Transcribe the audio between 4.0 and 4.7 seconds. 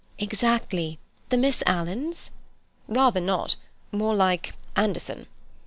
like